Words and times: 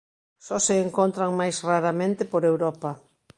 Só 0.45 0.57
se 0.65 0.75
encontran 0.85 1.31
máis 1.39 1.57
raramente 1.69 2.23
por 2.31 2.41
Europa. 2.51 2.91